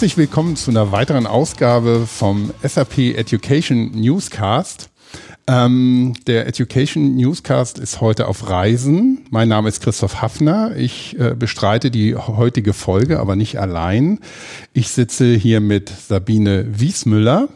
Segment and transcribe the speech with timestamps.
[0.00, 4.88] Herzlich willkommen zu einer weiteren Ausgabe vom SAP Education Newscast.
[5.46, 9.26] Ähm, der Education Newscast ist heute auf Reisen.
[9.28, 10.74] Mein Name ist Christoph Hafner.
[10.74, 14.20] Ich äh, bestreite die heutige Folge, aber nicht allein.
[14.72, 17.50] Ich sitze hier mit Sabine Wiesmüller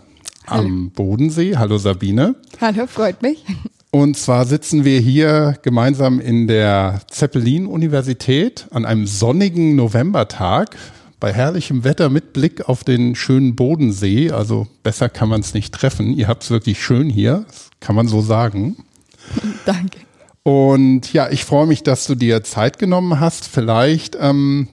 [0.46, 0.64] Hallo.
[0.66, 1.56] am Bodensee.
[1.56, 2.34] Hallo Sabine.
[2.60, 3.42] Hallo, freut mich.
[3.90, 10.76] Und zwar sitzen wir hier gemeinsam in der Zeppelin-Universität an einem sonnigen Novembertag
[11.20, 14.30] bei herrlichem Wetter mit Blick auf den schönen Bodensee.
[14.30, 16.12] Also besser kann man es nicht treffen.
[16.12, 17.46] Ihr habt es wirklich schön hier,
[17.80, 18.76] kann man so sagen.
[19.66, 19.98] Danke.
[20.42, 23.48] Und ja, ich freue mich, dass du dir Zeit genommen hast.
[23.48, 24.68] Vielleicht ähm,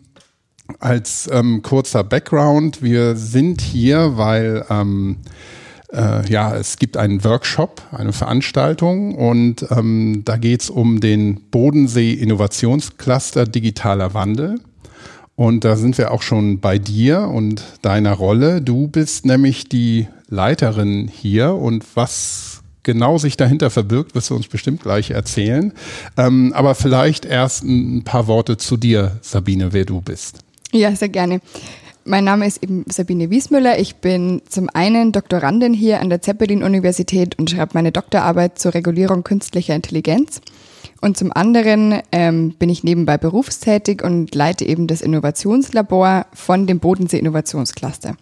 [0.79, 2.81] als ähm, kurzer Background.
[2.81, 5.17] Wir sind hier, weil ähm,
[5.93, 11.49] äh, ja, es gibt einen Workshop, eine Veranstaltung und ähm, da geht es um den
[11.51, 14.59] Bodensee Innovationscluster Digitaler Wandel.
[15.35, 18.61] Und da sind wir auch schon bei dir und deiner Rolle.
[18.61, 24.47] Du bist nämlich die Leiterin hier und was genau sich dahinter verbirgt, wirst du uns
[24.47, 25.73] bestimmt gleich erzählen.
[26.17, 30.39] Ähm, aber vielleicht erst ein paar Worte zu dir, Sabine, wer du bist.
[30.71, 31.41] Ja, sehr gerne.
[32.03, 33.77] Mein Name ist eben Sabine Wiesmüller.
[33.77, 39.23] Ich bin zum einen Doktorandin hier an der Zeppelin-Universität und schreibe meine Doktorarbeit zur Regulierung
[39.23, 40.41] künstlicher Intelligenz.
[41.01, 46.79] Und zum anderen ähm, bin ich nebenbei berufstätig und leite eben das Innovationslabor von dem
[46.79, 48.15] Bodensee Innovationscluster.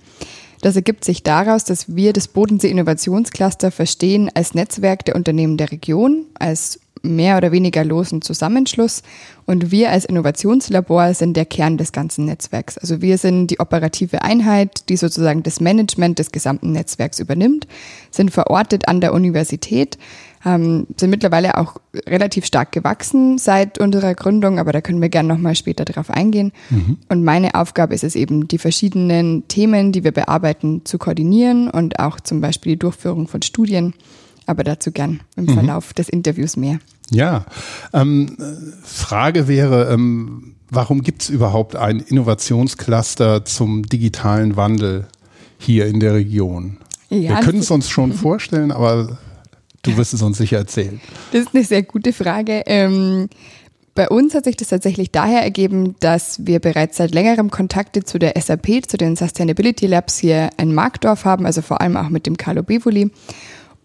[0.61, 5.71] Das ergibt sich daraus, dass wir das Bodensee Innovationscluster verstehen als Netzwerk der Unternehmen der
[5.71, 9.03] Region, als mehr oder weniger losen Zusammenschluss.
[9.45, 12.77] Und wir als Innovationslabor sind der Kern des ganzen Netzwerks.
[12.77, 17.67] Also wir sind die operative Einheit, die sozusagen das Management des gesamten Netzwerks übernimmt,
[18.11, 19.97] sind verortet an der Universität,
[20.45, 21.75] ähm, sind mittlerweile auch
[22.07, 26.51] relativ stark gewachsen seit unserer Gründung, aber da können wir gerne nochmal später drauf eingehen.
[26.69, 26.97] Mhm.
[27.09, 31.99] Und meine Aufgabe ist es eben, die verschiedenen Themen, die wir bearbeiten, zu koordinieren und
[31.99, 33.93] auch zum Beispiel die Durchführung von Studien.
[34.45, 35.53] Aber dazu gern im mhm.
[35.53, 36.79] Verlauf des Interviews mehr.
[37.11, 37.45] Ja,
[37.93, 38.37] ähm,
[38.83, 45.07] Frage wäre, ähm, warum gibt es überhaupt ein Innovationscluster zum digitalen Wandel
[45.57, 46.77] hier in der Region?
[47.09, 49.17] Ja, wir können es uns schon vorstellen, aber
[49.81, 50.99] Du wirst es uns sicher erzählen.
[51.31, 52.63] Das ist eine sehr gute Frage.
[52.65, 53.29] Ähm,
[53.95, 58.17] bei uns hat sich das tatsächlich daher ergeben, dass wir bereits seit längerem Kontakte zu
[58.17, 62.25] der SAP, zu den Sustainability Labs hier in Markdorf haben, also vor allem auch mit
[62.25, 63.11] dem Carlo Bevoli.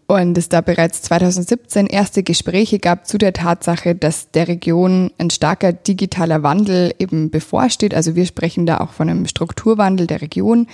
[0.06, 5.30] Und es da bereits 2017 erste Gespräche gab zu der Tatsache, dass der Region ein
[5.30, 7.94] starker digitaler Wandel eben bevorsteht.
[7.94, 10.66] Also wir sprechen da auch von einem Strukturwandel der Region.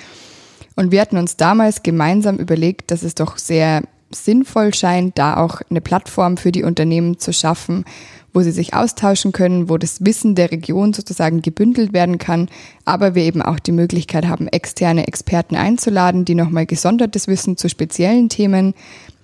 [0.75, 5.61] Und wir hatten uns damals gemeinsam überlegt, dass es doch sehr sinnvoll scheint, da auch
[5.71, 7.85] eine Plattform für die Unternehmen zu schaffen,
[8.33, 12.49] wo sie sich austauschen können, wo das Wissen der Region sozusagen gebündelt werden kann,
[12.85, 17.69] aber wir eben auch die Möglichkeit haben, externe Experten einzuladen, die nochmal gesondertes Wissen zu
[17.69, 18.75] speziellen Themen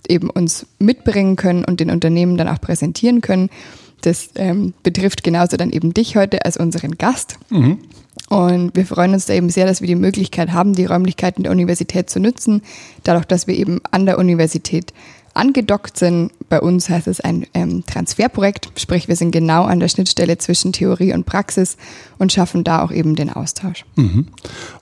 [0.08, 3.50] eben uns mitbringen können und den Unternehmen dann auch präsentieren können.
[4.02, 7.38] Das ähm, betrifft genauso dann eben dich heute als unseren Gast.
[7.50, 7.78] Mhm.
[8.28, 11.52] Und wir freuen uns da eben sehr, dass wir die Möglichkeit haben, die Räumlichkeiten der
[11.52, 12.62] Universität zu nutzen,
[13.04, 14.92] dadurch, dass wir eben an der Universität
[15.36, 16.32] angedockt sind.
[16.48, 20.72] Bei uns heißt es ein ähm, Transferprojekt, sprich wir sind genau an der Schnittstelle zwischen
[20.72, 21.76] Theorie und Praxis
[22.18, 23.84] und schaffen da auch eben den Austausch.
[23.96, 24.28] Mhm.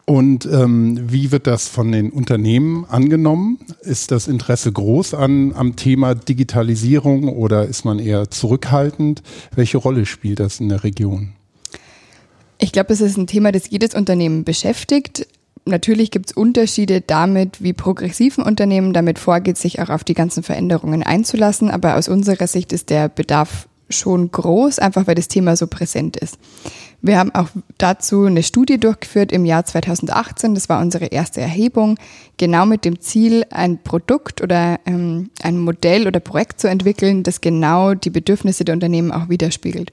[0.07, 3.59] Und ähm, wie wird das von den Unternehmen angenommen?
[3.81, 9.23] Ist das Interesse groß an, am Thema Digitalisierung oder ist man eher zurückhaltend?
[9.55, 11.33] Welche Rolle spielt das in der Region?
[12.59, 15.27] Ich glaube, das ist ein Thema, das jedes Unternehmen beschäftigt.
[15.65, 20.15] Natürlich gibt es Unterschiede damit, wie progressiv ein Unternehmen damit vorgeht, sich auch auf die
[20.15, 21.71] ganzen Veränderungen einzulassen.
[21.71, 26.17] Aber aus unserer Sicht ist der Bedarf schon groß, einfach weil das Thema so präsent
[26.19, 26.39] ist.
[27.07, 30.55] Wir haben auch dazu eine Studie durchgeführt im Jahr 2018.
[30.55, 31.99] Das war unsere erste Erhebung,
[32.39, 37.43] genau mit dem Ziel, ein Produkt oder ähm, ein Modell oder Projekt zu entwickeln, das
[37.43, 39.93] genau die Bedürfnisse der Unternehmen auch widerspiegelt.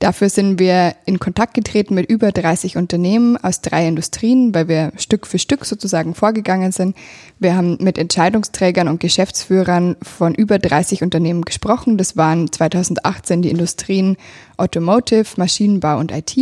[0.00, 4.92] Dafür sind wir in Kontakt getreten mit über 30 Unternehmen aus drei Industrien, weil wir
[4.96, 6.96] Stück für Stück sozusagen vorgegangen sind.
[7.38, 11.98] Wir haben mit Entscheidungsträgern und Geschäftsführern von über 30 Unternehmen gesprochen.
[11.98, 14.16] Das waren 2018 die Industrien
[14.56, 16.34] Automotive, Maschinenbau und IT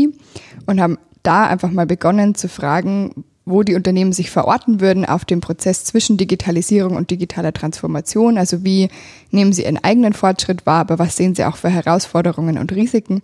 [0.66, 5.24] und haben da einfach mal begonnen zu fragen, wo die Unternehmen sich verorten würden auf
[5.24, 8.38] dem Prozess zwischen Digitalisierung und digitaler Transformation.
[8.38, 8.88] Also wie
[9.30, 13.22] nehmen sie ihren eigenen Fortschritt wahr, aber was sehen sie auch für Herausforderungen und Risiken?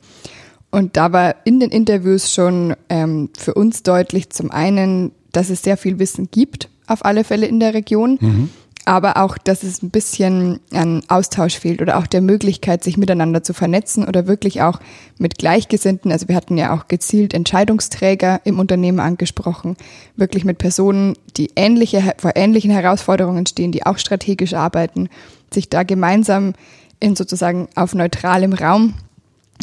[0.71, 5.62] Und da war in den Interviews schon ähm, für uns deutlich zum einen, dass es
[5.62, 8.19] sehr viel Wissen gibt, auf alle Fälle in der Region.
[8.21, 8.50] Mhm.
[8.86, 13.42] Aber auch, dass es ein bisschen an Austausch fehlt oder auch der Möglichkeit, sich miteinander
[13.42, 14.81] zu vernetzen oder wirklich auch
[15.19, 16.12] mit Gleichgesinnten.
[16.12, 19.76] Also wir hatten ja auch gezielt Entscheidungsträger im Unternehmen angesprochen,
[20.16, 25.08] wirklich mit Personen, die ähnliche, vor ähnlichen Herausforderungen stehen, die auch strategisch arbeiten,
[25.52, 26.54] sich da gemeinsam
[27.00, 28.94] in sozusagen auf neutralem Raum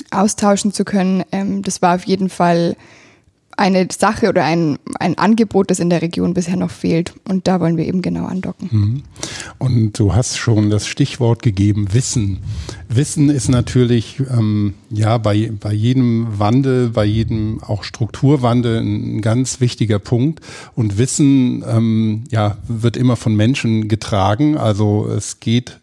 [0.09, 1.24] austauschen zu können.
[1.31, 2.75] Ähm, das war auf jeden Fall
[3.62, 7.13] eine Sache oder ein, ein Angebot, das in der Region bisher noch fehlt.
[7.30, 8.69] Und da wollen wir eben genau andocken.
[8.72, 9.04] Mhm.
[9.60, 12.40] Und du hast schon das Stichwort gegeben, Wissen.
[12.90, 19.62] Wissen ist natürlich ähm, ja bei, bei jedem Wandel, bei jedem auch Strukturwandel ein ganz
[19.62, 20.40] wichtiger Punkt.
[20.75, 24.58] Und Wissen ähm, ja, wird immer von Menschen getragen.
[24.58, 25.80] Also es geht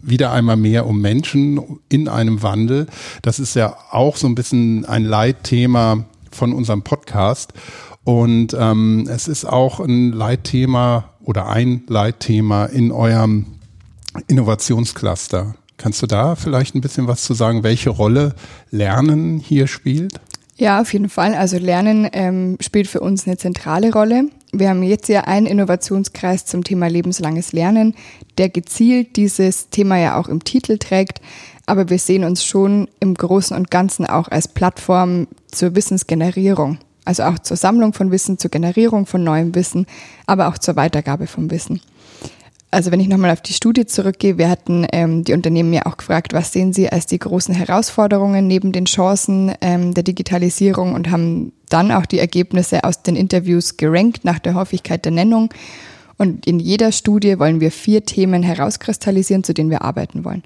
[0.00, 1.60] wieder einmal mehr um Menschen
[1.90, 2.86] in einem Wandel.
[3.20, 7.52] Das ist ja auch so ein bisschen ein Leitthema von unserem Podcast.
[8.04, 13.46] Und ähm, es ist auch ein Leitthema oder ein Leitthema in eurem
[14.28, 15.56] Innovationscluster.
[15.76, 18.34] Kannst du da vielleicht ein bisschen was zu sagen, welche Rolle
[18.70, 20.20] Lernen hier spielt?
[20.56, 21.34] Ja, auf jeden Fall.
[21.34, 24.30] Also Lernen ähm, spielt für uns eine zentrale Rolle.
[24.52, 27.94] Wir haben jetzt ja einen Innovationskreis zum Thema lebenslanges Lernen,
[28.38, 31.20] der gezielt dieses Thema ja auch im Titel trägt.
[31.66, 36.78] Aber wir sehen uns schon im Großen und Ganzen auch als Plattform zur Wissensgenerierung.
[37.04, 39.86] Also auch zur Sammlung von Wissen, zur Generierung von neuem Wissen,
[40.26, 41.80] aber auch zur Weitergabe von Wissen.
[42.70, 45.96] Also wenn ich nochmal auf die Studie zurückgehe, wir hatten ähm, die Unternehmen ja auch
[45.96, 51.10] gefragt, was sehen sie als die großen Herausforderungen neben den Chancen ähm, der Digitalisierung und
[51.10, 55.50] haben dann auch die Ergebnisse aus den Interviews gerankt nach der Häufigkeit der Nennung.
[56.18, 60.42] Und in jeder Studie wollen wir vier Themen herauskristallisieren, zu denen wir arbeiten wollen.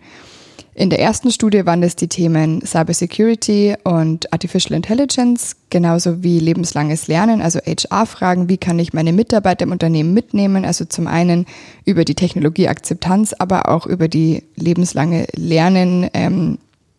[0.80, 7.06] In der ersten Studie waren es die Themen Cybersecurity und Artificial Intelligence, genauso wie lebenslanges
[7.06, 11.44] Lernen, also HR-Fragen, wie kann ich meine Mitarbeiter im Unternehmen mitnehmen, also zum einen
[11.84, 16.56] über die Technologieakzeptanz, aber auch über die lebenslange Lernen, ähm,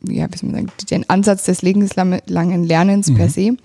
[0.07, 3.15] ja, wie soll man sagen, den Ansatz des lebenslangen Lernens mhm.
[3.15, 3.57] per se.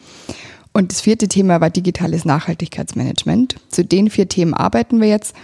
[0.72, 3.56] Und das vierte Thema war digitales Nachhaltigkeitsmanagement.
[3.68, 5.34] Zu den vier Themen arbeiten wir jetzt.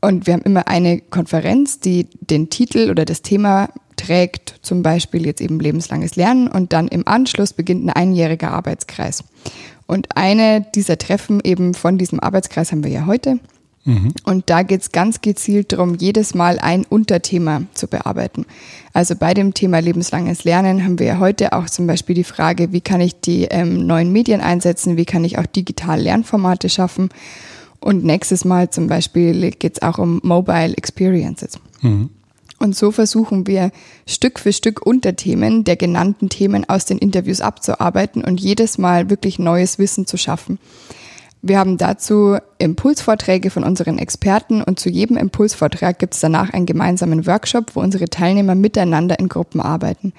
[0.00, 3.68] Und wir haben immer eine Konferenz, die den Titel oder das Thema
[4.06, 9.24] trägt, zum Beispiel jetzt eben lebenslanges Lernen und dann im Anschluss beginnt ein einjähriger Arbeitskreis.
[9.86, 13.38] Und eine dieser Treffen eben von diesem Arbeitskreis haben wir ja heute.
[13.84, 14.12] Mhm.
[14.24, 18.44] Und da geht es ganz gezielt darum, jedes Mal ein Unterthema zu bearbeiten.
[18.92, 22.72] Also bei dem Thema lebenslanges Lernen haben wir ja heute auch zum Beispiel die Frage,
[22.72, 27.10] wie kann ich die ähm, neuen Medien einsetzen, wie kann ich auch digital Lernformate schaffen.
[27.78, 31.60] Und nächstes Mal zum Beispiel geht es auch um Mobile Experiences.
[31.80, 32.10] Mhm.
[32.58, 33.70] Und so versuchen wir
[34.06, 39.38] Stück für Stück Unterthemen der genannten Themen aus den Interviews abzuarbeiten und jedes Mal wirklich
[39.38, 40.58] neues Wissen zu schaffen.
[41.42, 46.66] Wir haben dazu Impulsvorträge von unseren Experten und zu jedem Impulsvortrag gibt es danach einen
[46.66, 50.12] gemeinsamen Workshop, wo unsere Teilnehmer miteinander in Gruppen arbeiten,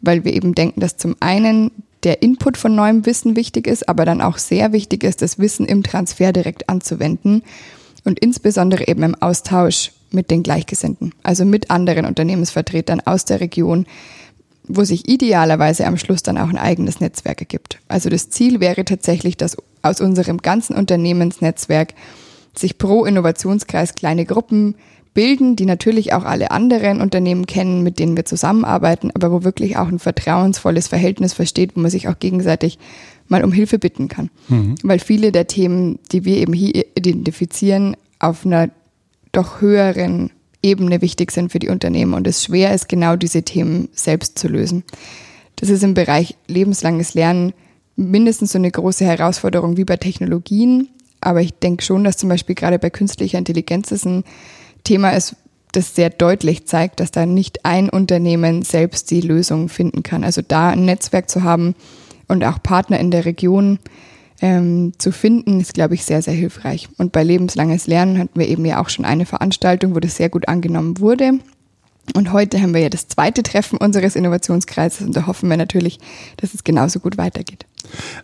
[0.00, 1.70] weil wir eben denken, dass zum einen
[2.04, 5.66] der Input von neuem Wissen wichtig ist, aber dann auch sehr wichtig ist, das Wissen
[5.66, 7.42] im Transfer direkt anzuwenden
[8.04, 13.86] und insbesondere eben im Austausch mit den Gleichgesinnten, also mit anderen Unternehmensvertretern aus der Region,
[14.64, 17.78] wo sich idealerweise am Schluss dann auch ein eigenes Netzwerk ergibt.
[17.88, 21.94] Also das Ziel wäre tatsächlich, dass aus unserem ganzen Unternehmensnetzwerk
[22.56, 24.74] sich pro Innovationskreis kleine Gruppen
[25.14, 29.76] bilden, die natürlich auch alle anderen Unternehmen kennen, mit denen wir zusammenarbeiten, aber wo wirklich
[29.76, 32.78] auch ein vertrauensvolles Verhältnis versteht, wo man sich auch gegenseitig
[33.28, 34.30] mal um Hilfe bitten kann.
[34.48, 34.76] Mhm.
[34.82, 38.70] Weil viele der Themen, die wir eben hier identifizieren, auf einer
[39.32, 40.30] doch höheren
[40.62, 44.48] Ebene wichtig sind für die Unternehmen und es schwer ist, genau diese Themen selbst zu
[44.48, 44.84] lösen.
[45.56, 47.52] Das ist im Bereich lebenslanges Lernen
[47.96, 50.88] mindestens so eine große Herausforderung wie bei Technologien,
[51.20, 54.24] aber ich denke schon, dass zum Beispiel gerade bei künstlicher Intelligenz es ein
[54.84, 55.36] Thema ist,
[55.72, 60.24] das sehr deutlich zeigt, dass da nicht ein Unternehmen selbst die Lösung finden kann.
[60.24, 61.74] Also da ein Netzwerk zu haben
[62.28, 63.78] und auch Partner in der Region
[64.40, 66.88] ähm, zu finden, ist, glaube ich, sehr, sehr hilfreich.
[66.98, 70.28] Und bei lebenslanges Lernen hatten wir eben ja auch schon eine Veranstaltung, wo das sehr
[70.28, 71.38] gut angenommen wurde.
[72.14, 75.98] Und heute haben wir ja das zweite Treffen unseres Innovationskreises und da hoffen wir natürlich,
[76.38, 77.66] dass es genauso gut weitergeht.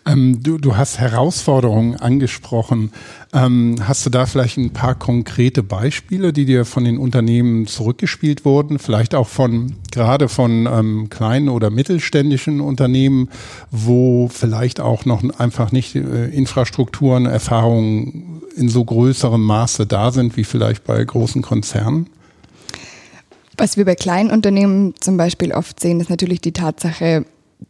[0.05, 2.93] Ähm, du, du hast Herausforderungen angesprochen.
[3.33, 8.45] Ähm, hast du da vielleicht ein paar konkrete Beispiele, die dir von den Unternehmen zurückgespielt
[8.45, 8.79] wurden?
[8.79, 13.29] Vielleicht auch von, gerade von ähm, kleinen oder mittelständischen Unternehmen,
[13.71, 20.37] wo vielleicht auch noch einfach nicht äh, Infrastrukturen, Erfahrungen in so größerem Maße da sind,
[20.37, 22.09] wie vielleicht bei großen Konzernen?
[23.57, 27.25] Was wir bei kleinen Unternehmen zum Beispiel oft sehen, ist natürlich die Tatsache,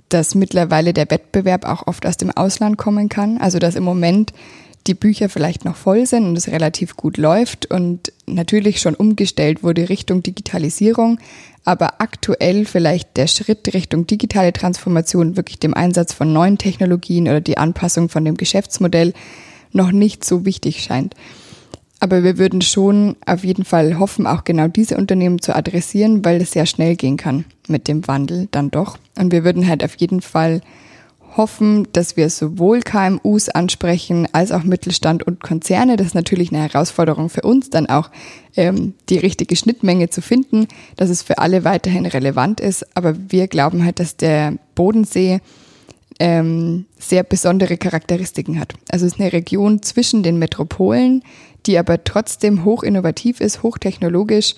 [0.09, 3.39] dass mittlerweile der Wettbewerb auch oft aus dem Ausland kommen kann.
[3.39, 4.33] Also dass im Moment
[4.87, 9.63] die Bücher vielleicht noch voll sind und es relativ gut läuft und natürlich schon umgestellt
[9.63, 11.19] wurde Richtung Digitalisierung,
[11.65, 17.41] aber aktuell vielleicht der Schritt Richtung digitale Transformation, wirklich dem Einsatz von neuen Technologien oder
[17.41, 19.13] die Anpassung von dem Geschäftsmodell
[19.73, 21.15] noch nicht so wichtig scheint.
[21.99, 26.41] Aber wir würden schon auf jeden Fall hoffen, auch genau diese Unternehmen zu adressieren, weil
[26.43, 28.99] es sehr schnell gehen kann mit dem Wandel dann doch.
[29.19, 30.61] Und wir würden halt auf jeden Fall
[31.37, 35.97] hoffen, dass wir sowohl KMUs ansprechen als auch Mittelstand und Konzerne.
[35.97, 38.11] Das ist natürlich eine Herausforderung für uns, dann auch
[38.57, 42.87] ähm, die richtige Schnittmenge zu finden, dass es für alle weiterhin relevant ist.
[42.97, 45.41] Aber wir glauben halt, dass der Bodensee
[46.19, 48.75] ähm, sehr besondere Charakteristiken hat.
[48.89, 51.23] Also es ist eine Region zwischen den Metropolen,
[51.67, 54.55] die aber trotzdem hoch innovativ ist, hochtechnologisch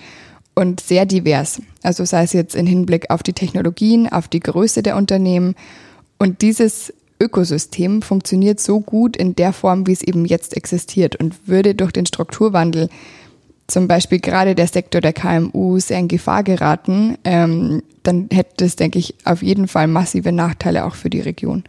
[0.55, 1.63] und sehr divers.
[1.83, 5.55] Also sei es jetzt im Hinblick auf die Technologien, auf die Größe der Unternehmen
[6.19, 11.49] und dieses Ökosystem funktioniert so gut in der Form, wie es eben jetzt existiert und
[11.49, 12.89] würde durch den Strukturwandel
[13.69, 18.77] zum Beispiel gerade der Sektor der KMU sehr in Gefahr geraten, ähm, dann hätte es,
[18.77, 21.65] denke ich, auf jeden Fall massive Nachteile auch für die Region.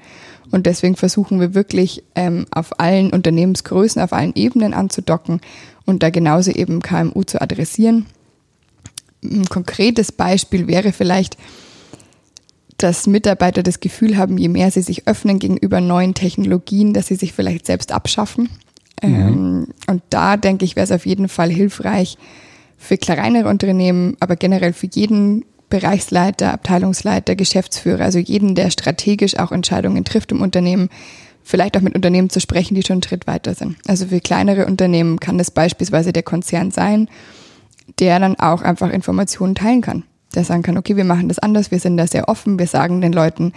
[0.52, 5.42] Und deswegen versuchen wir wirklich ähm, auf allen Unternehmensgrößen, auf allen Ebenen anzudocken
[5.86, 8.06] und da genauso eben KMU zu adressieren.
[9.24, 11.38] Ein konkretes Beispiel wäre vielleicht,
[12.78, 17.16] dass Mitarbeiter das Gefühl haben, je mehr sie sich öffnen gegenüber neuen Technologien, dass sie
[17.16, 18.50] sich vielleicht selbst abschaffen.
[19.04, 19.16] Mhm.
[19.16, 22.18] Ähm, und da denke ich, wäre es auf jeden Fall hilfreich
[22.78, 29.52] für kleinere Unternehmen, aber generell für jeden Bereichsleiter, Abteilungsleiter, Geschäftsführer, also jeden, der strategisch auch
[29.52, 30.90] Entscheidungen trifft im Unternehmen,
[31.44, 33.78] vielleicht auch mit Unternehmen zu sprechen, die schon einen Schritt weiter sind.
[33.88, 37.10] Also für kleinere Unternehmen kann das beispielsweise der Konzern sein,
[38.00, 40.04] der dann auch einfach Informationen teilen kann
[40.36, 43.02] der sagen kann, okay, wir machen das anders, wir sind da sehr offen, wir sagen
[43.02, 43.54] den Leuten,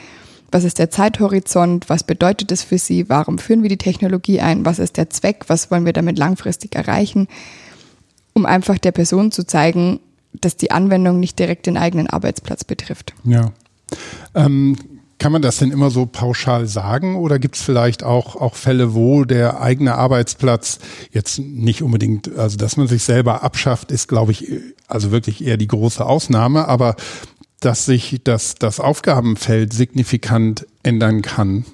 [0.51, 4.65] was ist der Zeithorizont, was bedeutet es für sie, warum führen wir die Technologie ein,
[4.65, 7.29] was ist der Zweck, was wollen wir damit langfristig erreichen,
[8.35, 10.01] um einfach der Person zu zeigen,
[10.41, 13.15] dass die Anwendung nicht direkt den eigenen Arbeitsplatz betrifft.
[13.25, 13.53] Ja.
[14.35, 14.77] Ähm,
[15.23, 18.93] kann man das denn immer so pauschal sagen oder gibt es vielleicht auch, auch Fälle,
[18.93, 20.81] wo der eigene Arbeitsplatz
[21.13, 24.51] jetzt nicht unbedingt, also dass man sich selber abschafft, ist, glaube ich,
[24.89, 26.97] also wirklich eher die große Ausnahme, aber
[27.61, 31.67] dass sich das, das Aufgabenfeld signifikant ändern kann?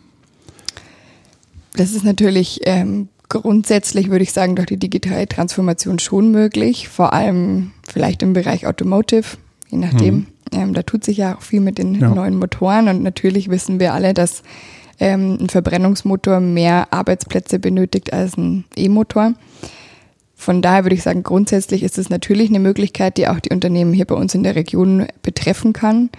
[1.75, 7.13] Das ist natürlich ähm, grundsätzlich, würde ich sagen, durch die digitale Transformation schon möglich, vor
[7.13, 9.37] allem vielleicht im Bereich Automotive,
[9.71, 10.15] je nachdem.
[10.15, 12.09] Hm ähm, da tut sich ja auch viel mit den ja.
[12.09, 14.43] neuen Motoren und natürlich wissen wir alle, dass
[15.01, 19.35] ähm, ein Verbrennungsmotor mehr Arbeitsplätze benötigt als ein E-Motor.
[20.35, 23.93] Von daher würde ich sagen, grundsätzlich ist es natürlich eine Möglichkeit, die auch die Unternehmen
[23.93, 26.11] hier bei uns in der Region betreffen kann.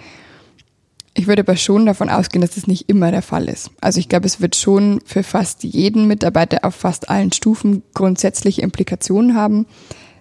[1.14, 3.70] Ich würde aber schon davon ausgehen, dass das nicht immer der Fall ist.
[3.80, 8.62] Also ich glaube, es wird schon für fast jeden Mitarbeiter auf fast allen Stufen grundsätzliche
[8.62, 9.66] Implikationen haben.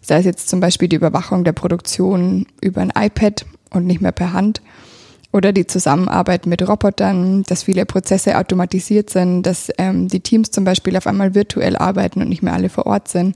[0.02, 4.12] Sei es jetzt zum Beispiel die Überwachung der Produktion über ein iPad und nicht mehr
[4.12, 4.62] per Hand.
[5.32, 10.64] Oder die Zusammenarbeit mit Robotern, dass viele Prozesse automatisiert sind, dass ähm, die Teams zum
[10.64, 13.36] Beispiel auf einmal virtuell arbeiten und nicht mehr alle vor Ort sind.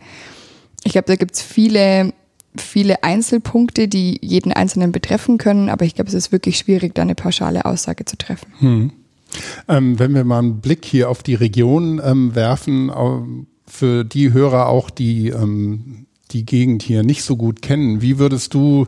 [0.83, 2.13] Ich glaube, da gibt es viele,
[2.57, 7.01] viele Einzelpunkte, die jeden Einzelnen betreffen können, aber ich glaube, es ist wirklich schwierig, da
[7.01, 8.47] eine pauschale Aussage zu treffen.
[8.59, 8.91] Hm.
[9.67, 12.91] Ähm, wenn wir mal einen Blick hier auf die Region ähm, werfen,
[13.65, 18.53] für die Hörer auch, die ähm, die Gegend hier nicht so gut kennen, wie würdest
[18.53, 18.87] du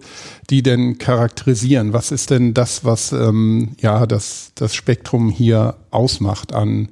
[0.49, 1.93] die denn charakterisieren?
[1.93, 6.89] Was ist denn das, was ähm, ja das, das Spektrum hier ausmacht an,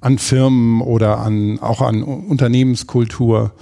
[0.00, 3.52] an Firmen oder an auch an Unternehmenskultur?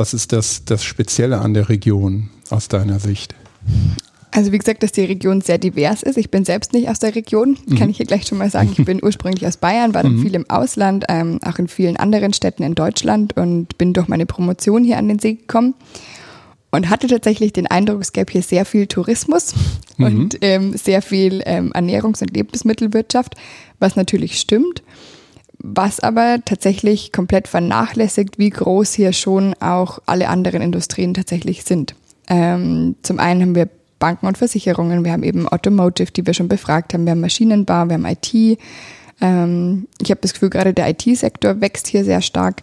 [0.00, 3.34] Was ist das, das Spezielle an der Region aus deiner Sicht?
[4.30, 6.16] Also wie gesagt, dass die Region sehr divers ist.
[6.16, 7.90] Ich bin selbst nicht aus der Region, kann mhm.
[7.90, 8.74] ich hier gleich schon mal sagen.
[8.74, 10.22] Ich bin ursprünglich aus Bayern, war dann mhm.
[10.22, 14.24] viel im Ausland, ähm, auch in vielen anderen Städten in Deutschland und bin durch meine
[14.24, 15.74] Promotion hier an den See gekommen
[16.70, 19.52] und hatte tatsächlich den Eindruck, es gäbe hier sehr viel Tourismus
[19.98, 20.06] mhm.
[20.06, 23.34] und ähm, sehr viel ähm, Ernährungs- und Lebensmittelwirtschaft,
[23.80, 24.82] was natürlich stimmt,
[25.62, 31.94] was aber tatsächlich komplett vernachlässigt, wie groß hier schon auch alle anderen Industrien tatsächlich sind.
[32.28, 36.48] Ähm, zum einen haben wir Banken und Versicherungen, wir haben eben Automotive, die wir schon
[36.48, 38.58] befragt haben, wir haben Maschinenbau, wir haben IT.
[39.20, 42.62] Ähm, ich habe das Gefühl, gerade der IT-Sektor wächst hier sehr stark.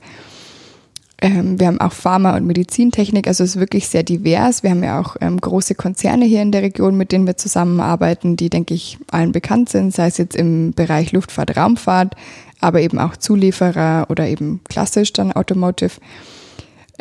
[1.20, 4.62] Ähm, wir haben auch Pharma- und Medizintechnik, also es ist wirklich sehr divers.
[4.62, 8.38] Wir haben ja auch ähm, große Konzerne hier in der Region, mit denen wir zusammenarbeiten,
[8.38, 12.16] die, denke ich, allen bekannt sind, sei es jetzt im Bereich Luftfahrt, Raumfahrt,
[12.60, 15.94] aber eben auch Zulieferer oder eben klassisch dann Automotive.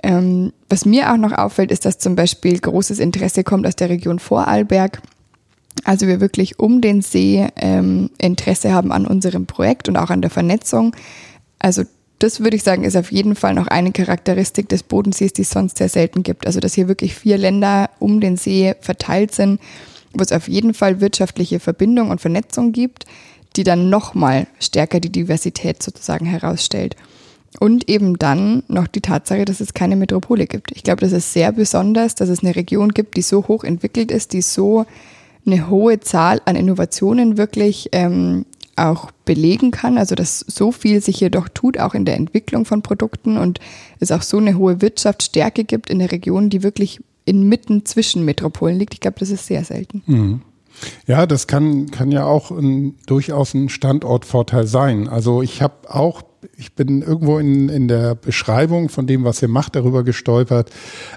[0.03, 3.91] Ähm, was mir auch noch auffällt, ist, dass zum Beispiel großes Interesse kommt aus der
[3.91, 5.03] Region Vorarlberg.
[5.85, 10.23] Also wir wirklich um den See ähm, Interesse haben an unserem Projekt und auch an
[10.23, 10.97] der Vernetzung.
[11.59, 11.83] Also
[12.19, 15.51] das würde ich sagen, ist auf jeden Fall noch eine Charakteristik des Bodensees, die es
[15.51, 16.47] sonst sehr selten gibt.
[16.47, 19.61] Also dass hier wirklich vier Länder um den See verteilt sind,
[20.15, 23.05] wo es auf jeden Fall wirtschaftliche Verbindung und Vernetzung gibt,
[23.57, 26.97] die dann nochmal stärker die Diversität sozusagen herausstellt.
[27.59, 30.73] Und eben dann noch die Tatsache, dass es keine Metropole gibt.
[30.73, 34.11] Ich glaube, das ist sehr besonders, dass es eine Region gibt, die so hoch entwickelt
[34.11, 34.85] ist, die so
[35.47, 38.45] eine hohe Zahl an Innovationen wirklich ähm,
[38.77, 39.99] auch belegen kann.
[39.99, 43.59] Also dass so viel sich hier doch tut, auch in der Entwicklung von Produkten und
[44.01, 48.79] es auch so eine hohe Wirtschaftsstärke gibt in der Region, die wirklich inmitten zwischen Metropolen
[48.79, 48.95] liegt.
[48.95, 50.03] Ich glaube, das ist sehr selten.
[50.07, 50.43] Mhm.
[51.07, 55.09] Ja, das kann, kann ja auch ein, durchaus ein Standortvorteil sein.
[55.09, 56.23] Also ich habe auch,
[56.57, 60.71] ich bin irgendwo in, in der Beschreibung von dem, was ihr macht, darüber gestolpert.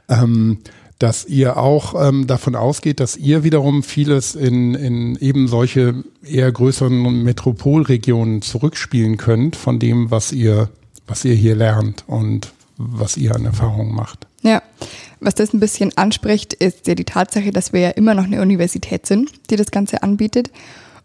[0.07, 0.59] Ähm,
[0.99, 6.51] dass ihr auch ähm, davon ausgeht, dass ihr wiederum vieles in, in eben solche eher
[6.51, 10.69] größeren Metropolregionen zurückspielen könnt von dem, was ihr,
[11.07, 14.27] was ihr hier lernt und was ihr an Erfahrungen macht.
[14.41, 14.61] Ja,
[15.21, 18.41] was das ein bisschen anspricht, ist ja die Tatsache, dass wir ja immer noch eine
[18.41, 20.51] Universität sind, die das Ganze anbietet.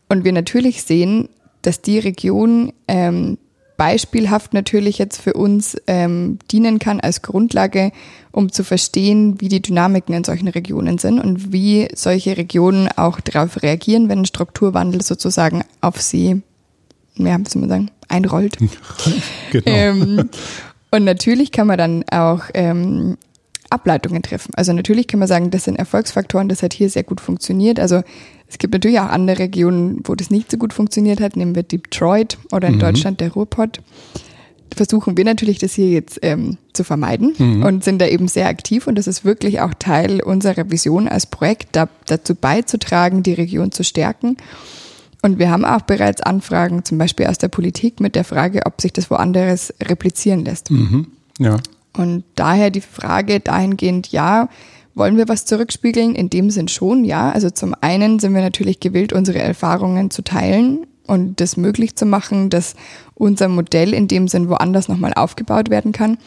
[0.09, 1.29] Und wir natürlich sehen,
[1.63, 3.39] dass die Region ähm,
[3.77, 7.93] beispielhaft natürlich jetzt für uns ähm, dienen kann als Grundlage,
[8.33, 13.21] um zu verstehen, wie die Dynamiken in solchen Regionen sind und wie solche Regionen auch
[13.21, 16.43] darauf reagieren, wenn ein Strukturwandel sozusagen auf sie,
[17.17, 18.59] ja, wie soll man sagen, einrollt.
[19.51, 19.65] genau.
[19.67, 20.31] Ähm,
[20.91, 23.17] und natürlich kann man dann auch ähm,
[23.71, 24.53] Ableitungen treffen.
[24.55, 27.81] Also natürlich kann man sagen, das sind Erfolgsfaktoren, das hat hier sehr gut funktioniert.
[27.81, 28.03] Also
[28.55, 31.35] es gibt natürlich auch andere Regionen, wo das nicht so gut funktioniert hat.
[31.35, 32.79] Nehmen wir Detroit oder in mhm.
[32.79, 33.81] Deutschland der Ruhrpott.
[34.73, 37.65] Versuchen wir natürlich, das hier jetzt ähm, zu vermeiden mhm.
[37.65, 38.87] und sind da eben sehr aktiv.
[38.87, 43.73] Und das ist wirklich auch Teil unserer Vision als Projekt, da, dazu beizutragen, die Region
[43.73, 44.37] zu stärken.
[45.21, 48.81] Und wir haben auch bereits Anfragen, zum Beispiel aus der Politik, mit der Frage, ob
[48.81, 50.71] sich das woanders replizieren lässt.
[50.71, 51.09] Mhm.
[51.41, 51.57] Ja.
[51.97, 54.49] Und daher die Frage dahingehend, ja,
[54.95, 56.15] wollen wir was zurückspiegeln?
[56.15, 57.31] In dem Sinn schon, ja.
[57.31, 62.07] Also zum einen sind wir natürlich gewillt, unsere Erfahrungen zu teilen und das möglich zu
[62.07, 62.75] machen, dass
[63.15, 66.19] unser Modell in dem Sinn woanders nochmal aufgebaut werden kann.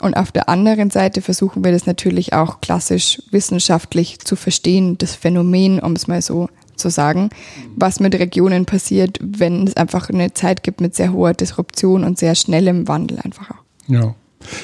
[0.00, 5.14] Und auf der anderen Seite versuchen wir das natürlich auch klassisch wissenschaftlich zu verstehen, das
[5.14, 7.28] Phänomen, um es mal so zu sagen,
[7.76, 12.18] was mit Regionen passiert, wenn es einfach eine Zeit gibt mit sehr hoher Disruption und
[12.18, 13.62] sehr schnellem Wandel einfach auch.
[13.88, 14.14] Ja.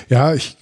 [0.08, 0.56] Ja, ich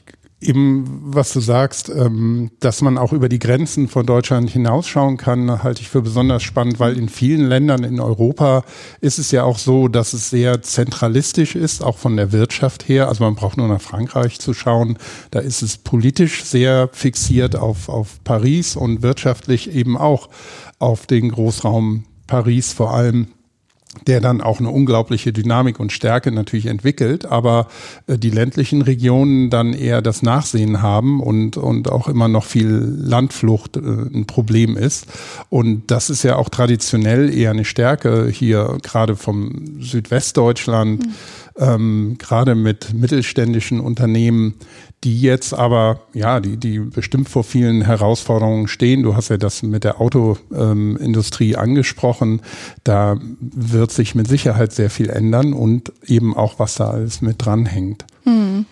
[0.44, 5.62] eben, was du sagst, ähm, dass man auch über die Grenzen von Deutschland hinausschauen kann,
[5.62, 8.64] halte ich für besonders spannend, weil in vielen Ländern in Europa
[9.00, 13.08] ist es ja auch so, dass es sehr zentralistisch ist, auch von der Wirtschaft her.
[13.08, 14.98] Also man braucht nur nach Frankreich zu schauen.
[15.30, 20.28] Da ist es politisch sehr fixiert auf, auf Paris und wirtschaftlich eben auch
[20.78, 23.28] auf den Großraum Paris vor allem
[24.06, 27.68] der dann auch eine unglaubliche Dynamik und Stärke natürlich entwickelt, aber
[28.06, 32.68] äh, die ländlichen Regionen dann eher das Nachsehen haben und, und auch immer noch viel
[32.68, 35.06] Landflucht äh, ein Problem ist.
[35.48, 41.06] Und das ist ja auch traditionell eher eine Stärke hier, gerade vom Südwestdeutschland.
[41.06, 41.14] Mhm
[41.56, 44.54] ähm, gerade mit mittelständischen Unternehmen,
[45.04, 49.02] die jetzt aber, ja, die, die bestimmt vor vielen Herausforderungen stehen.
[49.02, 52.40] Du hast ja das mit der Autoindustrie ähm, angesprochen.
[52.84, 57.44] Da wird sich mit Sicherheit sehr viel ändern und eben auch, was da alles mit
[57.44, 58.06] dranhängt.
[58.24, 58.64] Hm.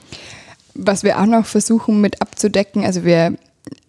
[0.75, 3.37] Was wir auch noch versuchen mit abzudecken, also wir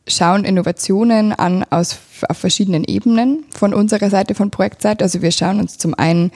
[0.05, 5.01] schauen Innovationen an aus, auf verschiedenen Ebenen von unserer Seite, von Projektseite.
[5.01, 6.31] Also wir schauen uns zum einen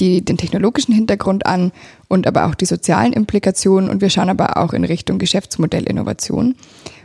[0.00, 1.72] die, den technologischen Hintergrund an
[2.14, 6.54] und aber auch die sozialen Implikationen und wir schauen aber auch in Richtung Geschäftsmodellinnovation.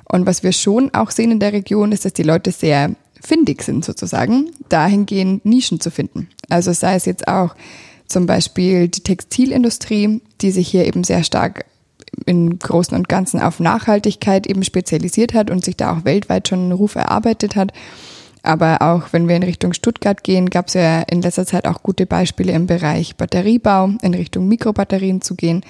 [0.06, 3.63] Und was wir schon auch sehen in der Region ist, dass die Leute sehr findig
[3.63, 6.30] sind sozusagen, dahingehend Nischen zu finden.
[6.48, 7.56] Also sei es jetzt auch
[8.08, 11.65] zum Beispiel die Textilindustrie, die sich hier eben sehr stark
[12.26, 16.60] im Großen und Ganzen auf Nachhaltigkeit eben spezialisiert hat und sich da auch weltweit schon
[16.60, 17.72] einen Ruf erarbeitet hat.
[18.41, 21.84] Aber auch wenn wir in Richtung Stuttgart gehen, gab es ja in letzter Zeit auch
[21.84, 25.62] gute Beispiele im Bereich Batteriebau, in Richtung Mikrobatterien zu gehen.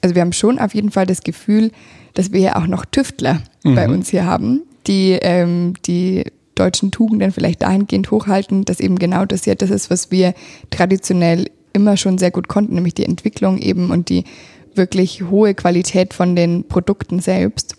[0.00, 1.72] Also wir haben schon auf jeden Fall das Gefühl,
[2.14, 3.74] dass wir ja auch noch Tüftler mhm.
[3.74, 6.24] bei uns hier haben, die ähm, die
[6.54, 10.34] deutschen Tugenden vielleicht dahingehend hochhalten, dass eben genau das ja das ist, was wir
[10.70, 14.24] traditionell immer schon sehr gut konnten, nämlich die Entwicklung eben und die
[14.74, 17.76] wirklich hohe Qualität von den Produkten selbst.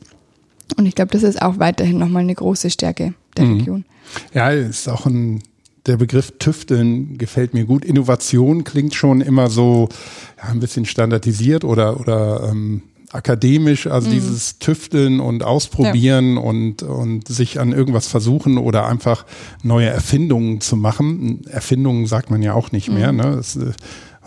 [0.77, 3.57] Und ich glaube, das ist auch weiterhin nochmal eine große Stärke der mhm.
[3.57, 3.85] Region.
[4.33, 5.41] Ja, ist auch ein
[5.85, 7.85] der Begriff Tüfteln gefällt mir gut.
[7.85, 9.87] Innovation klingt schon immer so
[10.37, 14.13] ja, ein bisschen standardisiert oder oder ähm, akademisch, also mhm.
[14.13, 16.41] dieses Tüfteln und Ausprobieren ja.
[16.41, 19.25] und, und sich an irgendwas versuchen oder einfach
[19.63, 21.45] neue Erfindungen zu machen.
[21.47, 23.13] Erfindungen sagt man ja auch nicht mehr.
[23.13, 23.17] Mhm.
[23.17, 23.35] Ne?
[23.37, 23.57] Das,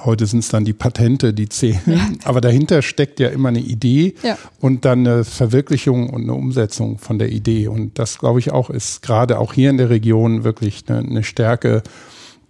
[0.04, 1.80] Heute sind es dann die Patente, die zählen.
[1.86, 2.08] Ja.
[2.24, 4.38] Aber dahinter steckt ja immer eine Idee ja.
[4.60, 7.68] und dann eine Verwirklichung und eine Umsetzung von der Idee.
[7.68, 11.24] Und das, glaube ich, auch ist gerade auch hier in der Region wirklich eine, eine
[11.24, 11.82] Stärke,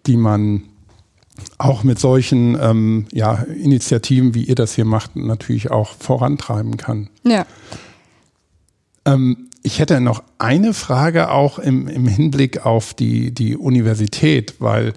[0.06, 0.62] die man
[1.56, 7.08] auch mit solchen ähm, ja, Initiativen, wie ihr das hier macht, natürlich auch vorantreiben kann.
[7.24, 7.46] Ja.
[9.04, 14.92] Ähm, ich hätte noch eine Frage auch im, im Hinblick auf die, die Universität, weil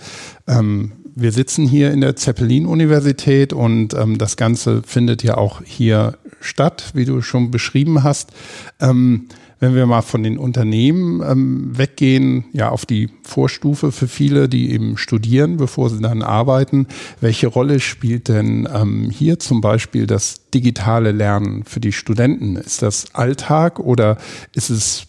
[0.47, 6.17] ähm, wir sitzen hier in der Zeppelin-Universität und ähm, das Ganze findet ja auch hier
[6.39, 8.31] statt, wie du schon beschrieben hast.
[8.79, 9.27] Ähm,
[9.61, 14.71] wenn wir mal von den Unternehmen ähm, weggehen, ja, auf die Vorstufe für viele, die
[14.71, 16.87] eben studieren, bevor sie dann arbeiten,
[17.21, 22.55] welche Rolle spielt denn ähm, hier zum Beispiel das digitale Lernen für die Studenten?
[22.55, 24.17] Ist das Alltag oder
[24.55, 25.05] ist es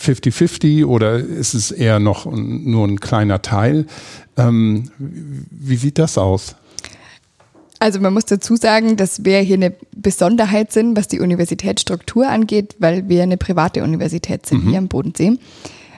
[0.00, 3.86] 50-50 oder ist es eher noch nur ein kleiner Teil?
[4.36, 6.56] Ähm, wie sieht das aus?
[7.80, 12.76] Also man muss dazu sagen, dass wir hier eine Besonderheit sind, was die Universitätsstruktur angeht,
[12.78, 14.68] weil wir eine private Universität sind mhm.
[14.68, 15.38] hier am Bodensee,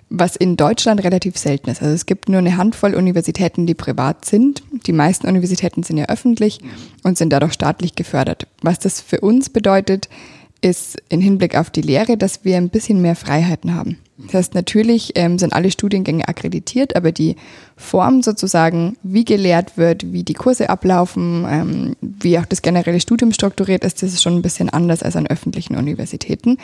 [0.09, 1.83] was in Deutschland relativ selten ist.
[1.83, 4.63] Also es gibt nur eine Handvoll Universitäten, die privat sind.
[4.87, 6.61] Die meisten Universitäten sind ja öffentlich
[7.03, 8.47] und sind dadurch staatlich gefördert.
[8.63, 10.09] Was das für uns bedeutet,
[10.63, 13.99] ist im Hinblick auf die Lehre, dass wir ein bisschen mehr Freiheiten haben.
[14.17, 17.37] Das heißt, natürlich ähm, sind alle Studiengänge akkreditiert, aber die
[17.77, 23.33] Form sozusagen, wie gelehrt wird, wie die Kurse ablaufen, ähm, wie auch das generelle Studium
[23.33, 26.59] strukturiert ist, das ist schon ein bisschen anders als an öffentlichen Universitäten.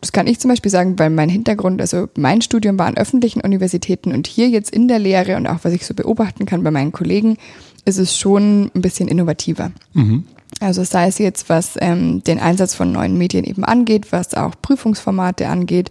[0.00, 3.42] Das kann ich zum Beispiel sagen, weil mein Hintergrund, also mein Studium war an öffentlichen
[3.42, 6.70] Universitäten und hier jetzt in der Lehre und auch was ich so beobachten kann bei
[6.70, 7.36] meinen Kollegen,
[7.84, 9.72] ist es schon ein bisschen innovativer.
[9.92, 10.24] Mhm.
[10.58, 14.54] Also sei es jetzt, was ähm, den Einsatz von neuen Medien eben angeht, was auch
[14.60, 15.90] Prüfungsformate angeht,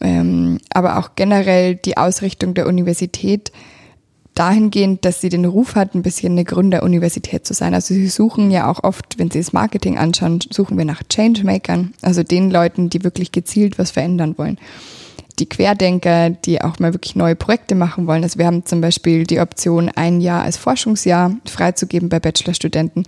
[0.00, 3.52] ähm, aber auch generell die Ausrichtung der Universität
[4.34, 7.72] dahingehend, dass sie den Ruf hat, ein bisschen eine Gründeruniversität zu sein.
[7.72, 11.94] Also sie suchen ja auch oft, wenn sie das Marketing anschauen, suchen wir nach Changemakern,
[12.02, 14.58] also den Leuten, die wirklich gezielt was verändern wollen
[15.38, 18.22] die Querdenker, die auch mal wirklich neue Projekte machen wollen.
[18.22, 23.04] Also wir haben zum Beispiel die Option, ein Jahr als Forschungsjahr freizugeben bei Bachelorstudenten,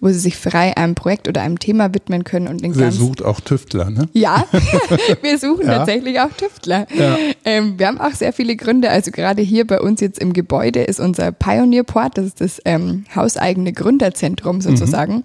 [0.00, 3.24] wo sie sich frei einem Projekt oder einem Thema widmen können und den Ihr sucht
[3.24, 4.08] auch Tüftler, ne?
[4.12, 4.44] Ja,
[5.22, 5.78] wir suchen ja.
[5.78, 6.86] tatsächlich auch Tüftler.
[6.96, 7.16] Ja.
[7.44, 8.90] Ähm, wir haben auch sehr viele Gründe.
[8.90, 12.60] Also gerade hier bei uns jetzt im Gebäude ist unser Pioneer Port, das ist das
[12.66, 15.16] ähm, hauseigene Gründerzentrum sozusagen.
[15.16, 15.24] Mhm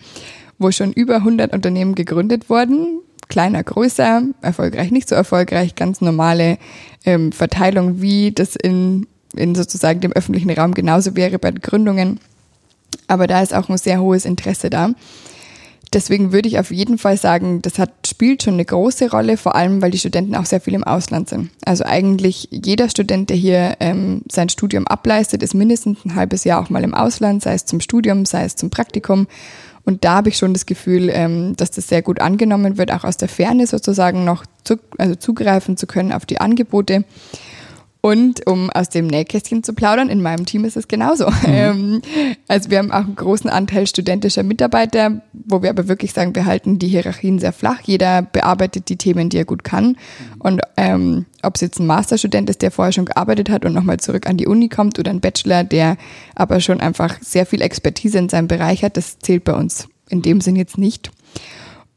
[0.57, 6.57] wo schon über 100 Unternehmen gegründet wurden, kleiner, größer, erfolgreich, nicht so erfolgreich, ganz normale
[7.05, 12.19] ähm, Verteilung, wie das in, in sozusagen dem öffentlichen Raum genauso wäre bei Gründungen.
[13.07, 14.91] Aber da ist auch ein sehr hohes Interesse da.
[15.93, 19.55] Deswegen würde ich auf jeden Fall sagen, das hat, spielt schon eine große Rolle, vor
[19.55, 21.51] allem weil die Studenten auch sehr viel im Ausland sind.
[21.63, 26.61] Also eigentlich jeder Student, der hier ähm, sein Studium ableistet, ist mindestens ein halbes Jahr
[26.61, 29.27] auch mal im Ausland, sei es zum Studium, sei es zum Praktikum.
[29.85, 33.03] Und da habe ich schon das Gefühl, ähm, dass das sehr gut angenommen wird, auch
[33.03, 37.05] aus der Ferne sozusagen noch zu, also zugreifen zu können auf die Angebote.
[38.05, 41.27] Und um aus dem Nähkästchen zu plaudern, in meinem Team ist es genauso.
[41.27, 41.47] Mhm.
[41.47, 42.01] Ähm,
[42.47, 46.45] also wir haben auch einen großen Anteil studentischer Mitarbeiter, wo wir aber wirklich sagen, wir
[46.45, 47.79] halten die Hierarchien sehr flach.
[47.81, 49.97] Jeder bearbeitet die Themen, die er gut kann.
[50.37, 53.97] Und ähm, ob es jetzt ein Masterstudent ist, der vorher schon gearbeitet hat und nochmal
[53.99, 55.97] zurück an die Uni kommt, oder ein Bachelor, der
[56.35, 60.21] aber schon einfach sehr viel Expertise in seinem Bereich hat, das zählt bei uns in
[60.21, 61.09] dem Sinn jetzt nicht.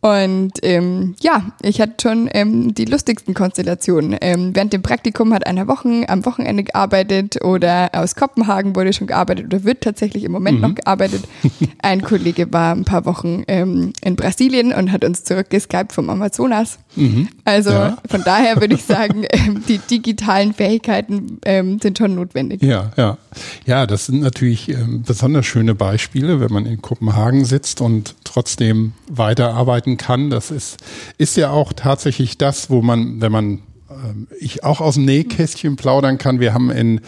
[0.01, 4.17] Und ähm, ja, ich hatte schon ähm, die lustigsten Konstellationen.
[4.21, 9.09] Ähm, während dem Praktikum hat einer Wochen am Wochenende gearbeitet oder aus Kopenhagen wurde schon
[9.09, 10.69] gearbeitet oder wird tatsächlich im Moment mhm.
[10.69, 11.25] noch gearbeitet.
[11.83, 16.79] Ein Kollege war ein paar Wochen ähm, in Brasilien und hat uns zurückgeskypt vom Amazonas.
[16.95, 17.29] Mhm.
[17.45, 17.99] Also ja.
[18.09, 22.63] von daher würde ich sagen, ähm, die digitalen Fähigkeiten ähm, sind schon notwendig.
[22.63, 23.19] Ja, ja.
[23.67, 28.93] Ja, das sind natürlich ähm, besonders schöne Beispiele, wenn man in Kopenhagen sitzt und trotzdem
[29.09, 30.31] weiterarbeiten kann.
[30.31, 30.79] Das ist,
[31.17, 35.77] ist ja auch tatsächlich das, wo man, wenn man ähm, ich auch aus dem Nähkästchen
[35.77, 36.41] plaudern kann.
[36.41, 37.01] Wir haben in,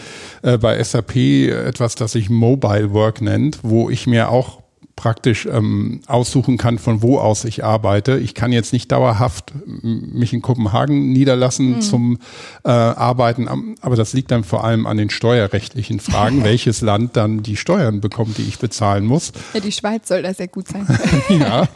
[0.42, 4.59] äh, bei SAP etwas, das sich Mobile Work nennt, wo ich mir auch
[5.00, 8.18] praktisch ähm, aussuchen kann, von wo aus ich arbeite.
[8.18, 11.80] Ich kann jetzt nicht dauerhaft mich in Kopenhagen niederlassen mhm.
[11.80, 12.18] zum
[12.64, 13.48] äh, Arbeiten,
[13.80, 18.02] aber das liegt dann vor allem an den steuerrechtlichen Fragen, welches Land dann die Steuern
[18.02, 19.32] bekommt, die ich bezahlen muss.
[19.54, 20.86] Ja, die Schweiz soll da sehr gut sein.
[21.30, 21.66] ja,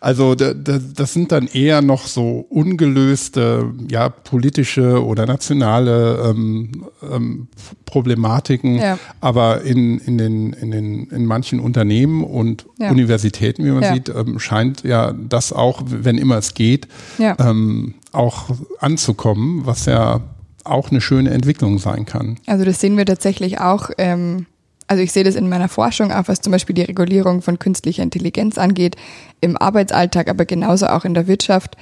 [0.00, 6.86] also da, da, das sind dann eher noch so ungelöste, ja, politische oder nationale ähm,
[7.08, 7.46] ähm,
[7.84, 8.98] Problematiken, ja.
[9.20, 12.90] aber in, in, den, in, den, in manchen Unternehmen und ja.
[12.90, 13.94] Universitäten, wie man ja.
[13.94, 20.20] sieht, ähm, scheint ja das auch, wenn immer es geht, ähm, auch anzukommen, was ja
[20.64, 22.38] auch eine schöne Entwicklung sein kann.
[22.46, 23.90] Also das sehen wir tatsächlich auch.
[23.98, 24.46] Ähm
[24.88, 28.02] Also ich sehe das in meiner Forschung auch, was zum Beispiel die Regulierung von künstlicher
[28.02, 28.96] Intelligenz angeht,
[29.40, 31.76] im Arbeitsalltag, aber genauso auch in der Wirtschaft,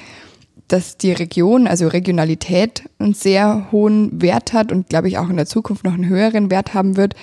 [0.68, 5.36] dass die Region, also Regionalität, einen sehr hohen Wert hat und glaube ich auch in
[5.36, 7.14] der Zukunft noch einen höheren Wert haben wird,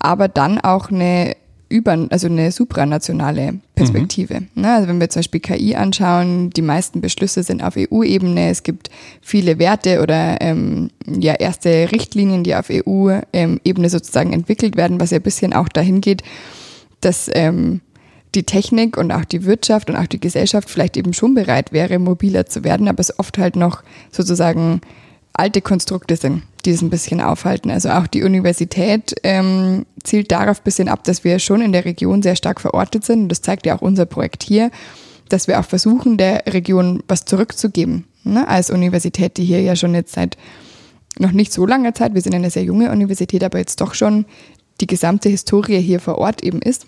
[0.00, 1.36] aber dann auch eine
[1.68, 4.42] über, also eine supranationale Perspektive.
[4.54, 4.64] Mhm.
[4.64, 8.50] Also wenn wir zum Beispiel KI anschauen, die meisten Beschlüsse sind auf EU-Ebene.
[8.50, 15.00] Es gibt viele Werte oder ähm, ja erste Richtlinien, die auf EU-Ebene sozusagen entwickelt werden,
[15.00, 16.22] was ja ein bisschen auch dahin geht,
[17.00, 17.80] dass ähm,
[18.36, 21.98] die Technik und auch die Wirtschaft und auch die Gesellschaft vielleicht eben schon bereit wäre,
[21.98, 24.80] mobiler zu werden, aber es oft halt noch sozusagen
[25.32, 27.70] alte Konstrukte sind, die es ein bisschen aufhalten.
[27.70, 31.84] Also auch die Universität ähm, zielt darauf ein bisschen ab, dass wir schon in der
[31.84, 33.22] Region sehr stark verortet sind.
[33.22, 34.70] Und das zeigt ja auch unser Projekt hier,
[35.28, 38.04] dass wir auch versuchen, der Region was zurückzugeben.
[38.24, 38.46] Ne?
[38.46, 40.36] Als Universität, die hier ja schon jetzt seit
[41.18, 44.26] noch nicht so langer Zeit, wir sind eine sehr junge Universität, aber jetzt doch schon
[44.80, 46.86] die gesamte Historie hier vor Ort eben ist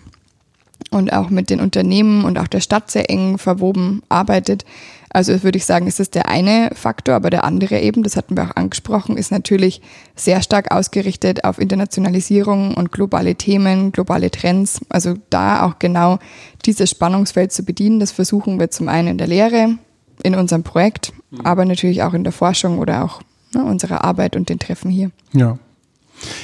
[0.91, 4.65] und auch mit den Unternehmen und auch der Stadt sehr eng verwoben arbeitet.
[5.11, 8.37] Also würde ich sagen, ist das der eine Faktor, aber der andere eben, das hatten
[8.37, 9.81] wir auch angesprochen, ist natürlich
[10.15, 14.81] sehr stark ausgerichtet auf Internationalisierung und globale Themen, globale Trends.
[14.89, 16.19] Also da auch genau
[16.65, 19.77] dieses Spannungsfeld zu bedienen, das versuchen wir zum einen in der Lehre,
[20.21, 21.41] in unserem Projekt, mhm.
[21.41, 23.21] aber natürlich auch in der Forschung oder auch
[23.55, 25.11] ne, unserer Arbeit und den Treffen hier.
[25.33, 25.57] Ja.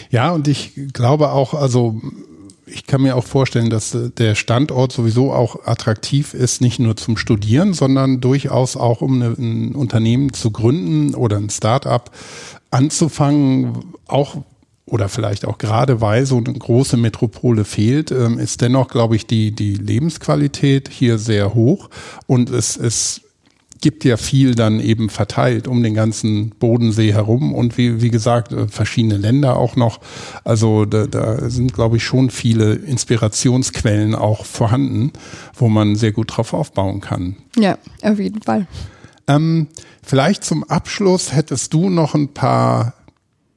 [0.10, 2.00] Ja, und ich glaube auch, also
[2.68, 6.96] ich kann mir auch vorstellen, dass äh, der Standort sowieso auch attraktiv ist, nicht nur
[6.96, 12.12] zum Studieren, sondern durchaus auch, um eine, ein Unternehmen zu gründen oder ein Start-up
[12.72, 14.38] anzufangen, auch
[14.88, 19.26] oder vielleicht auch gerade weil so eine große Metropole fehlt, ähm, ist dennoch, glaube ich,
[19.26, 21.90] die, die Lebensqualität hier sehr hoch.
[22.28, 23.22] Und es, es
[23.82, 28.52] gibt ja viel dann eben verteilt um den ganzen Bodensee herum und wie, wie gesagt,
[28.52, 30.00] äh, verschiedene Länder auch noch.
[30.44, 35.12] Also da, da sind, glaube ich, schon viele Inspirationsquellen auch vorhanden,
[35.54, 37.36] wo man sehr gut drauf aufbauen kann.
[37.58, 38.68] Ja, auf jeden Fall.
[39.28, 39.68] Ähm,
[40.04, 42.95] vielleicht zum Abschluss hättest du noch ein paar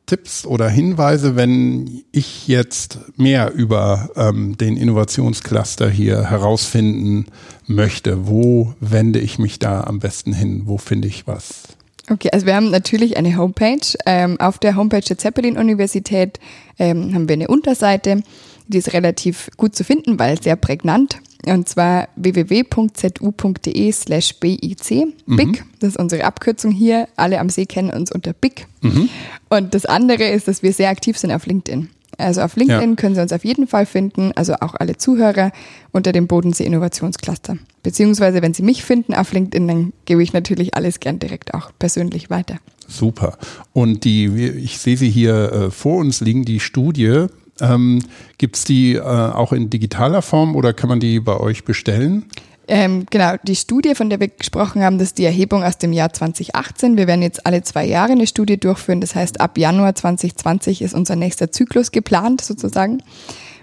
[0.08, 7.26] Tipps oder Hinweise, wenn ich jetzt mehr über ähm, den Innovationscluster hier herausfinden
[7.66, 8.26] möchte?
[8.26, 10.62] Wo wende ich mich da am besten hin?
[10.64, 11.62] Wo finde ich was?
[12.10, 13.96] Okay, also wir haben natürlich eine Homepage.
[14.06, 16.40] Ähm, auf der Homepage der Zeppelin-Universität
[16.78, 18.22] ähm, haben wir eine Unterseite,
[18.66, 21.20] die ist relativ gut zu finden, weil sehr prägnant.
[21.52, 25.36] Und zwar www.zu.de slash BIC, mhm.
[25.36, 27.08] BIC, das ist unsere Abkürzung hier.
[27.16, 28.66] Alle am See kennen uns unter BIC.
[28.82, 29.08] Mhm.
[29.48, 31.88] Und das andere ist, dass wir sehr aktiv sind auf LinkedIn.
[32.18, 32.96] Also auf LinkedIn ja.
[32.96, 35.52] können Sie uns auf jeden Fall finden, also auch alle Zuhörer
[35.92, 37.58] unter dem Bodensee Innovationscluster.
[37.84, 41.70] Beziehungsweise, wenn Sie mich finden auf LinkedIn, dann gebe ich natürlich alles gern direkt auch
[41.78, 42.56] persönlich weiter.
[42.88, 43.38] Super.
[43.72, 47.26] Und die, ich sehe sie hier äh, vor uns liegen, die Studie
[47.60, 48.00] ähm,
[48.38, 52.26] Gibt es die äh, auch in digitaler Form oder kann man die bei euch bestellen?
[52.70, 55.94] Ähm, genau, die Studie, von der wir gesprochen haben, das ist die Erhebung aus dem
[55.94, 56.98] Jahr 2018.
[56.98, 59.00] Wir werden jetzt alle zwei Jahre eine Studie durchführen.
[59.00, 63.02] Das heißt, ab Januar 2020 ist unser nächster Zyklus geplant, sozusagen,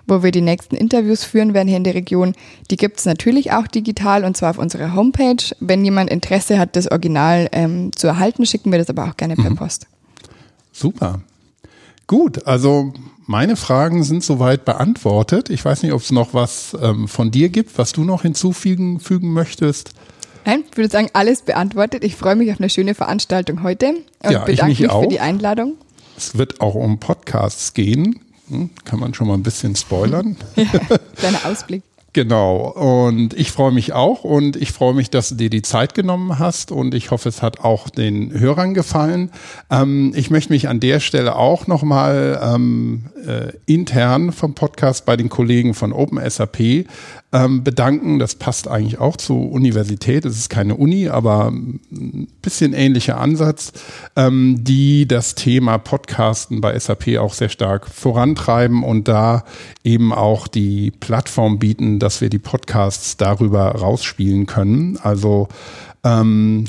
[0.07, 2.33] wo wir die nächsten Interviews führen werden hier in der Region.
[2.71, 5.53] Die gibt es natürlich auch digital und zwar auf unserer Homepage.
[5.59, 9.35] Wenn jemand Interesse hat, das Original ähm, zu erhalten, schicken wir das aber auch gerne
[9.35, 9.57] per mhm.
[9.57, 9.85] Post.
[10.71, 11.21] Super.
[12.07, 12.93] Gut, also
[13.25, 15.49] meine Fragen sind soweit beantwortet.
[15.49, 18.99] Ich weiß nicht, ob es noch was ähm, von dir gibt, was du noch hinzufügen
[18.99, 19.91] fügen möchtest.
[20.45, 22.03] Nein, ich würde sagen, alles beantwortet.
[22.03, 25.19] Ich freue mich auf eine schöne Veranstaltung heute und ja, bedanke mich, mich für die
[25.19, 25.73] Einladung.
[26.15, 28.19] Es wird auch um Podcasts gehen.
[28.49, 30.37] Hm, kann man schon mal ein bisschen spoilern.
[30.55, 30.65] Ja,
[31.15, 31.81] kleiner Ausblick.
[32.15, 32.69] Genau.
[32.69, 36.39] Und ich freue mich auch und ich freue mich, dass du dir die Zeit genommen
[36.39, 39.31] hast und ich hoffe, es hat auch den Hörern gefallen.
[39.69, 45.17] Ähm, ich möchte mich an der Stelle auch nochmal ähm, äh, intern vom Podcast bei
[45.17, 46.85] den Kollegen von OpenSAP
[47.35, 48.17] ähm, bedanken.
[48.17, 50.23] Das passt eigentlich auch zur Universität.
[50.23, 53.73] Es ist keine Uni, aber ein bisschen ähnlicher Ansatz,
[54.15, 59.43] ähm, die das Thema Podcasten bei SAP auch sehr stark vorantreiben und da
[59.83, 64.97] eben auch die Plattform bieten, dass wir die Podcasts darüber rausspielen können.
[65.03, 65.49] Also
[66.05, 66.63] ähm,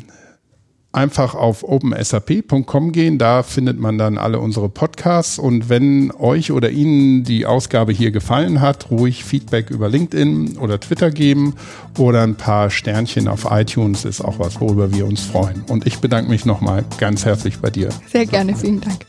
[0.96, 3.18] einfach auf opensap.com gehen.
[3.18, 5.38] Da findet man dann alle unsere Podcasts.
[5.38, 10.80] Und wenn euch oder Ihnen die Ausgabe hier gefallen hat, ruhig Feedback über LinkedIn oder
[10.80, 11.54] Twitter geben
[11.98, 15.64] oder ein paar Sternchen auf iTunes ist auch was, worüber wir uns freuen.
[15.68, 17.90] Und ich bedanke mich nochmal ganz herzlich bei dir.
[18.10, 19.06] Sehr gerne, vielen Dank.